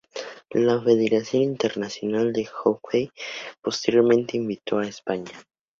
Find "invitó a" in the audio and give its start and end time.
4.35-4.87